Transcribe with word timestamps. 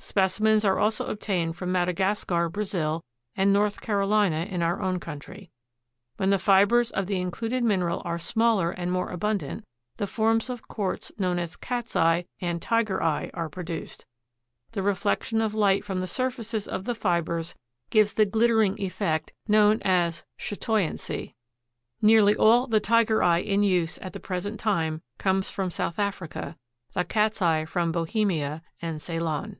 Specimens 0.00 0.64
are 0.64 0.78
also 0.78 1.06
obtained 1.06 1.56
from 1.56 1.72
Madagascar, 1.72 2.48
Brazil, 2.48 3.04
and 3.36 3.52
North 3.52 3.80
Carolina 3.80 4.46
in 4.48 4.62
our 4.62 4.80
own 4.80 5.00
country. 5.00 5.50
When 6.18 6.30
the 6.30 6.38
fibers 6.38 6.92
of 6.92 7.08
the 7.08 7.20
included 7.20 7.64
mineral 7.64 8.00
are 8.04 8.16
smaller 8.16 8.70
and 8.70 8.92
more 8.92 9.10
abundant, 9.10 9.64
the 9.96 10.06
forms 10.06 10.48
of 10.48 10.68
quartz 10.68 11.10
known 11.18 11.40
as 11.40 11.56
"cat's 11.56 11.96
eye" 11.96 12.26
and 12.40 12.62
"tiger 12.62 13.02
eye" 13.02 13.32
are 13.34 13.48
produced. 13.48 14.06
The 14.70 14.84
reflection 14.84 15.42
of 15.42 15.52
light 15.52 15.84
from 15.84 15.98
the 15.98 16.06
surfaces 16.06 16.68
of 16.68 16.84
the 16.84 16.94
fibers 16.94 17.56
gives 17.90 18.12
the 18.12 18.24
glittering 18.24 18.78
effect 18.80 19.32
known 19.48 19.82
as 19.82 20.22
chatoyancy. 20.38 21.34
Nearly 22.00 22.36
all 22.36 22.68
the 22.68 22.78
"tiger 22.80 23.20
eye" 23.20 23.38
in 23.40 23.64
use 23.64 23.98
at 23.98 24.12
the 24.12 24.20
present 24.20 24.60
time 24.60 25.02
comes 25.18 25.50
from 25.50 25.72
South 25.72 25.98
Africa; 25.98 26.56
the 26.92 27.02
cat's 27.04 27.42
eye 27.42 27.64
from 27.64 27.90
Bohemia 27.90 28.62
and 28.80 29.02
Ceylon. 29.02 29.56